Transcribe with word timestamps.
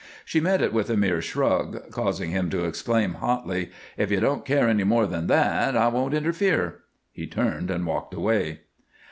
She 0.25 0.39
met 0.39 0.63
it 0.63 0.73
with 0.73 0.89
a 0.89 0.97
mere 0.97 1.21
shrug, 1.21 1.91
causing 1.91 2.31
him 2.31 2.49
to 2.49 2.65
exclaim, 2.65 3.13
hotly, 3.21 3.69
"If 3.97 4.09
you 4.09 4.19
don't 4.19 4.43
care 4.45 4.67
any 4.67 4.83
more 4.83 5.05
than 5.05 5.27
that, 5.27 5.77
I 5.77 5.89
won't 5.89 6.15
interfere." 6.15 6.79
He 7.11 7.27
turned 7.27 7.69
and 7.69 7.85
walked 7.85 8.15
away. 8.15 8.61